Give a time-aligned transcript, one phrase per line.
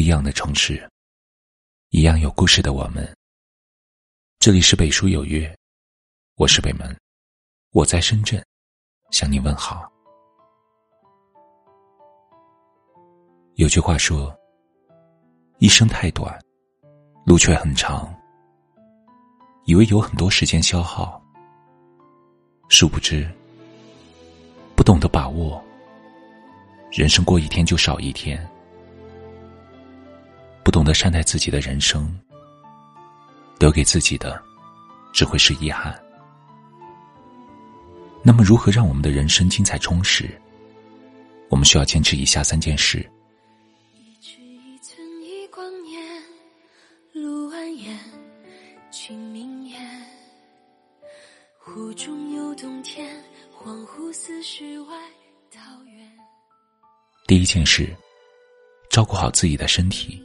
[0.00, 0.90] 不一样的城市，
[1.90, 3.06] 一样有故事的我们。
[4.38, 5.54] 这里是北书有约，
[6.36, 6.98] 我是北门，
[7.72, 8.42] 我在深圳
[9.10, 9.92] 向你问好。
[13.56, 14.34] 有句话说
[15.60, 16.34] ：“一生太短，
[17.26, 18.10] 路却很长。”
[19.66, 21.22] 以为有很多时间消耗，
[22.70, 23.30] 殊不知，
[24.74, 25.62] 不懂得把握，
[26.90, 28.50] 人生过一天就少一天。
[30.70, 32.16] 不懂得善待自己的人生，
[33.58, 34.40] 留给自己的
[35.12, 36.00] 只会是遗憾。
[38.22, 40.30] 那么，如何让我们的人生精彩充实？
[41.48, 42.98] 我们需要坚持以下三件事。
[43.94, 46.00] 一曲一寸一光年，
[47.14, 47.96] 路蜿蜒，
[48.92, 49.80] 君明眼。
[51.58, 53.20] 湖中有冬天，
[53.52, 54.96] 恍惚似世外
[55.50, 56.08] 桃源。
[57.26, 57.92] 第一件事，
[58.88, 60.22] 照顾好自己的身体。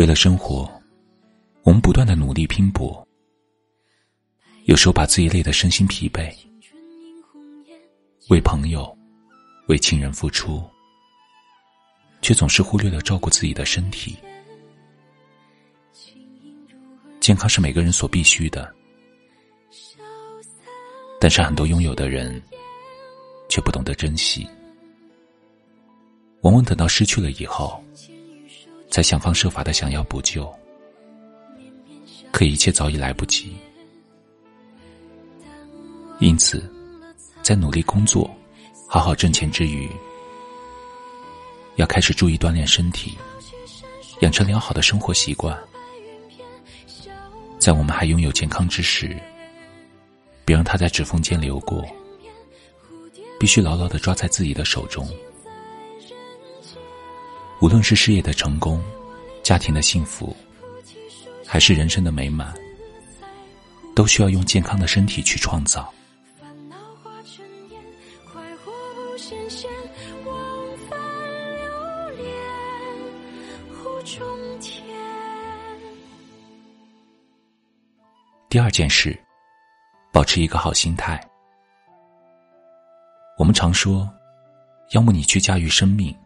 [0.00, 0.66] 为了生活，
[1.62, 3.06] 我们不断的努力拼搏，
[4.64, 6.34] 有时候把自己累得身心疲惫，
[8.30, 8.96] 为朋友、
[9.68, 10.64] 为亲人付出，
[12.22, 14.16] 却总是忽略了照顾自己的身体。
[17.20, 18.74] 健康是每个人所必须的，
[21.20, 22.42] 但是很多拥有的人
[23.50, 24.48] 却不懂得珍惜，
[26.40, 27.84] 往往等到失去了以后。
[28.90, 30.52] 才想方设法的想要补救，
[32.32, 33.56] 可一切早已来不及。
[36.18, 36.70] 因此，
[37.42, 38.28] 在努力工作、
[38.88, 39.88] 好好挣钱之余，
[41.76, 43.16] 要开始注意锻炼身体，
[44.20, 45.56] 养成良好的生活习惯。
[47.58, 49.16] 在我们还拥有健康之时，
[50.44, 51.86] 别让它在指缝间流过，
[53.38, 55.08] 必须牢牢的抓在自己的手中。
[57.60, 58.82] 无论是事业的成功、
[59.42, 60.34] 家庭的幸福，
[61.46, 62.54] 还是人生的美满，
[63.94, 65.92] 都需要用健康的身体去创造。
[78.48, 79.16] 第二件事，
[80.10, 81.20] 保持一个好心态。
[83.36, 84.10] 我们常说，
[84.92, 86.16] 要么你去驾驭生命。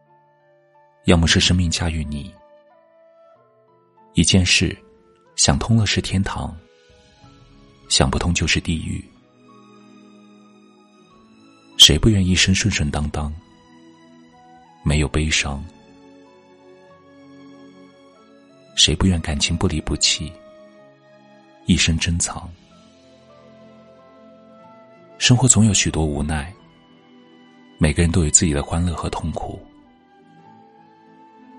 [1.05, 2.33] 要么是生命驾驭你。
[4.15, 4.77] 一件事，
[5.37, 6.57] 想通了是天堂，
[7.89, 9.05] 想不通就是地狱。
[11.77, 13.35] 谁不愿一生顺顺当当，
[14.83, 15.63] 没有悲伤？
[18.77, 20.33] 谁不愿感情不离不弃，
[21.67, 22.51] 一生珍藏？
[25.19, 26.53] 生活总有许多无奈，
[27.79, 29.61] 每个人都有自己的欢乐和痛苦。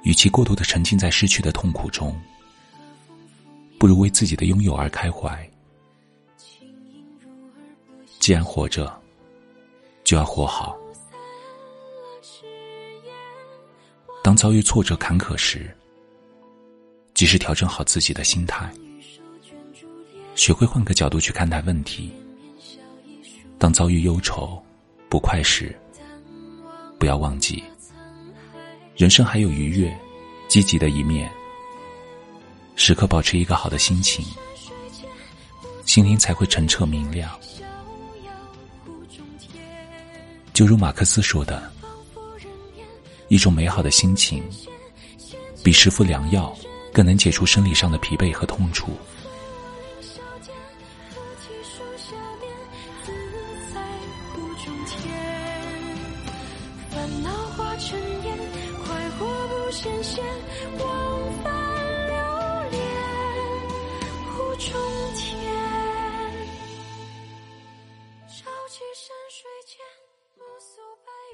[0.06, 2.16] 与其过度的沉浸在失去的痛苦中，
[3.80, 5.52] 不如为自己的拥有而开怀。
[8.20, 9.02] 既然活着，
[10.04, 10.78] 就要活好。
[14.24, 15.76] 当遭遇挫折坎坷时，
[17.16, 18.72] 及时调整好自己的心态，
[20.36, 22.12] 学会换个角度去看待问题。
[23.58, 24.62] 当遭遇忧愁、
[25.10, 25.76] 不快时，
[27.00, 27.64] 不要忘记。
[28.96, 29.94] 人生还有愉悦、
[30.48, 31.30] 积极的一面，
[32.78, 34.26] 时刻保持一个好的心情，
[35.86, 37.30] 心灵才会澄澈明亮。
[40.54, 41.70] 就如马克思说的，
[43.28, 44.42] 一种美好的心情，
[45.62, 46.56] 比食服良药
[46.94, 48.92] 更能解除生理上的疲惫和痛楚。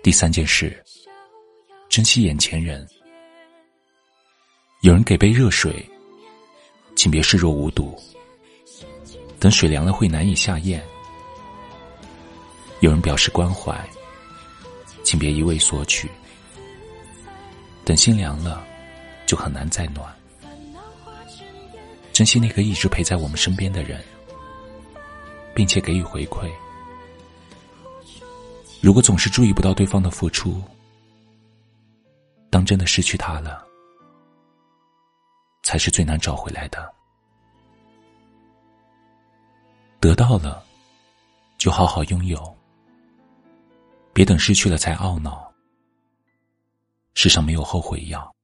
[0.04, 0.84] 第三件事，
[1.88, 2.88] 珍惜眼前人。
[4.82, 5.88] 有人给杯热水，
[6.96, 7.96] 请别视若无睹；
[9.40, 10.84] 等水凉了会难以下咽。
[12.80, 13.80] 有人表示关怀，
[15.04, 16.08] 请别一味索取；
[17.84, 18.64] 等心凉了，
[19.26, 20.14] 就很难再暖。
[22.14, 24.04] 珍惜那个一直陪在我们身边的人，
[25.56, 26.50] 并且给予回馈。
[28.82, 30.62] 如果总是注意不到对方的付出，
[32.50, 33.66] 当真的失去他了，
[35.64, 36.92] 才是最难找回来的。
[40.00, 40.64] 得到了，
[41.58, 42.58] 就好好拥有，
[44.14, 45.51] 别等失去了才懊恼。
[47.14, 48.36] 世上没有后悔药，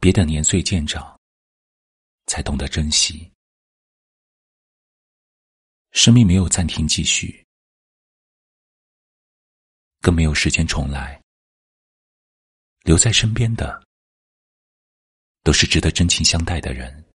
[0.00, 1.18] 别等年岁渐长，
[2.26, 3.32] 才懂得珍惜。
[5.92, 7.46] 生命没有暂停继续，
[10.00, 11.20] 更没有时间重来。
[12.82, 13.82] 留在身边的，
[15.42, 17.07] 都是值得真情相待的人。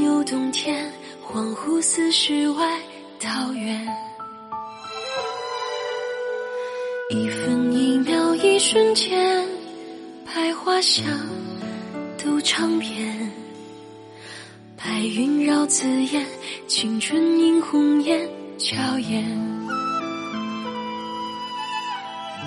[0.00, 0.90] 有冬天，
[1.22, 2.78] 恍惚似世外
[3.18, 3.86] 桃源。
[7.10, 9.46] 一分一秒一瞬间，
[10.24, 11.04] 百花香，
[12.22, 13.32] 都尝遍。
[14.76, 16.26] 白云绕紫烟，
[16.66, 18.28] 青春映红颜，
[18.58, 19.24] 娇艳。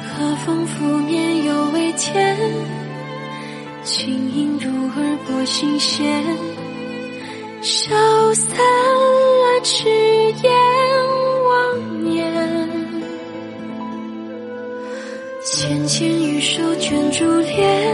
[0.09, 2.37] 和风拂面犹未甜，
[3.83, 6.23] 轻盈入耳拨心弦，
[7.67, 7.93] 消
[8.33, 9.89] 散了痴
[10.41, 10.49] 言
[11.43, 12.15] 妄言。
[15.43, 17.93] 纤纤玉手卷珠帘，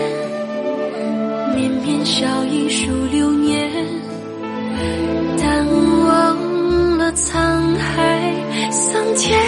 [1.55, 3.67] 绵绵笑意数流年，
[5.39, 5.65] 淡
[6.05, 9.39] 忘了沧海桑田。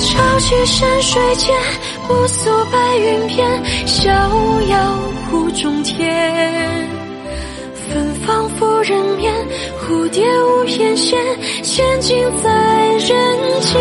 [0.00, 1.54] 潮起山水间，
[2.08, 3.62] 不诉白云片，
[10.76, 11.16] 天仙，
[11.62, 12.50] 仙境在
[12.98, 13.00] 人
[13.60, 13.80] 间。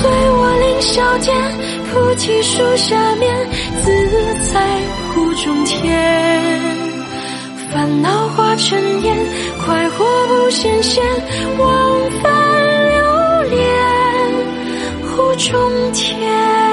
[0.00, 1.34] 随我凌霄殿，
[1.90, 3.34] 菩提树下面，
[3.82, 4.60] 自在
[5.08, 5.98] 湖中天。
[7.72, 9.16] 烦恼化尘烟，
[9.64, 11.02] 快活不显现，
[11.56, 12.30] 往返
[12.90, 13.00] 流
[13.48, 13.56] 连
[15.08, 15.34] 湖。
[15.36, 16.67] 中天。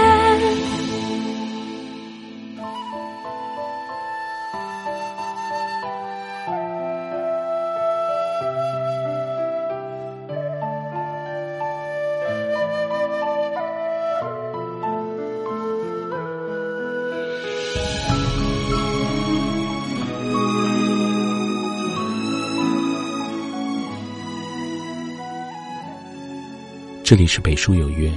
[27.05, 28.11] 这里是北书有约。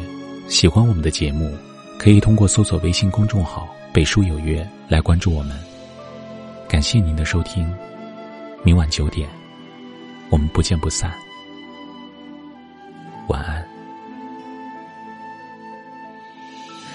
[0.49, 1.55] 喜欢我们的节目，
[1.99, 5.55] 可以通过搜索微信公众号“北书有约”来关注我们。
[6.67, 7.71] 感谢您的收听，
[8.65, 9.29] 明晚九点，
[10.31, 11.13] 我们不见不散。
[13.27, 13.63] 晚安。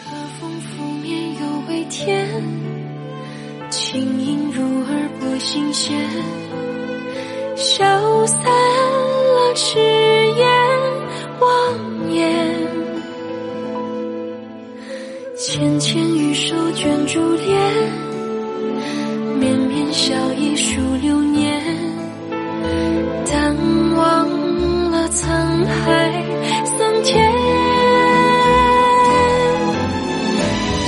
[0.03, 2.27] 和风拂面犹未甜，
[3.69, 5.95] 轻盈入耳拨心弦，
[7.55, 9.77] 消散了痴
[15.63, 17.57] 纤纤玉手卷珠帘，
[19.39, 21.57] 绵绵笑意数流年，
[23.25, 23.55] 淡
[23.95, 24.27] 忘
[24.91, 25.25] 了沧
[25.65, 26.21] 海
[26.65, 27.31] 桑田。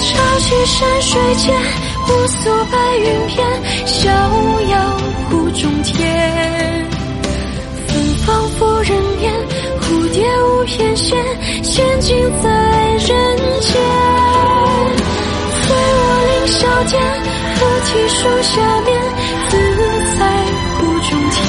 [0.01, 1.55] 潮起山水间，
[2.05, 3.48] 不诉白云片，
[3.86, 4.98] 逍遥
[5.29, 6.86] 湖中天。
[7.88, 8.91] 芬芳拂人
[9.22, 9.34] 面，
[9.79, 11.15] 蝴蝶舞翩跹，
[11.63, 12.13] 仙境
[12.44, 12.64] 在
[17.86, 18.88] 奇树下面，
[19.50, 19.51] 自
[20.18, 20.20] 在
[20.77, 21.39] 湖中天。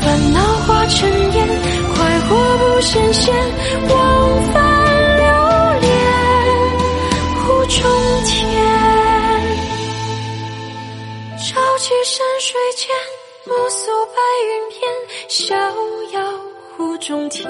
[0.00, 0.98] 烦恼化尘
[1.34, 1.38] 烟，
[1.94, 2.28] 快活
[2.58, 3.34] 不显现，
[3.88, 3.94] 往
[4.52, 4.56] 返
[5.16, 5.24] 流
[5.80, 5.86] 连
[7.36, 7.78] 湖中
[8.26, 8.30] 天。
[11.38, 12.88] 潮起山水间，
[13.44, 14.78] 暮宿白云片，
[15.28, 15.54] 逍
[16.12, 16.16] 遥
[16.76, 17.48] 湖中天。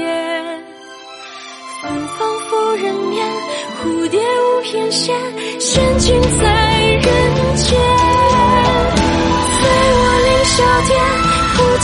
[1.82, 3.26] 芬芳拂人面，
[3.82, 5.14] 蝴蝶舞翩跹，
[5.58, 6.79] 仙境在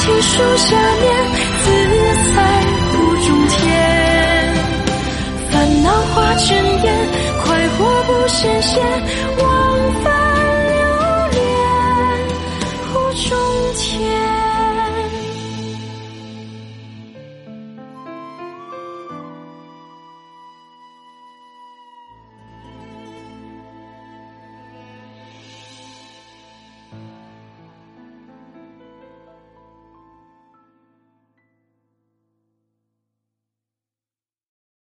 [0.06, 1.04] 菩提树下面，
[1.64, 1.66] 自
[2.32, 2.38] 在
[2.92, 2.94] 湖
[3.26, 3.54] 中天。
[5.50, 6.46] 烦恼化尘
[6.84, 6.94] 烟，
[7.42, 8.80] 快活不羡仙。